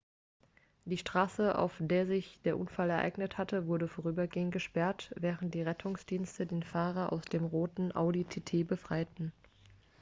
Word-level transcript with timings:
die 0.85 0.97
straße 0.97 1.55
auf 1.59 1.75
der 1.77 2.07
sich 2.07 2.39
der 2.43 2.57
unfall 2.57 2.89
ereignet 2.89 3.37
hatte 3.37 3.67
wurde 3.67 3.87
vorübergehend 3.87 4.51
gesperrt 4.51 5.13
während 5.15 5.53
die 5.53 5.61
rettungsdienste 5.61 6.47
den 6.47 6.63
fahrer 6.63 7.13
aus 7.13 7.21
dem 7.25 7.45
roten 7.45 7.95
audi 7.95 8.23
tt 8.23 8.67
befreiten 8.67 9.31